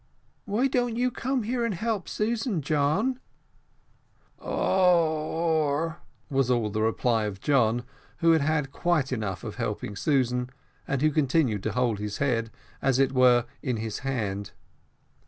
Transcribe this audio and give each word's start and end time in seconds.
"Why 0.45 0.65
don't 0.65 0.95
you 0.95 1.11
come 1.11 1.43
here 1.43 1.63
and 1.63 1.75
help 1.75 2.09
Susan, 2.09 2.63
John?" 2.63 3.19
cried 4.39 4.47
Mary. 4.49 4.55
"Aw 4.59 5.13
yaw 5.13 5.91
aw!" 5.91 5.95
was 6.27 6.49
all 6.49 6.71
the 6.71 6.81
reply 6.81 7.25
of 7.25 7.39
John, 7.39 7.83
who 8.17 8.31
had 8.31 8.41
had 8.41 8.71
quite 8.71 9.11
enough 9.11 9.43
of 9.43 9.57
helping 9.57 9.95
Susan, 9.95 10.49
and 10.87 11.03
who 11.03 11.11
continued 11.11 11.61
to 11.61 11.73
hold 11.73 11.99
his 11.99 12.17
head, 12.17 12.49
as 12.81 12.97
it 12.97 13.11
were, 13.11 13.45
in 13.61 13.77
his 13.77 13.99
hand. 13.99 14.53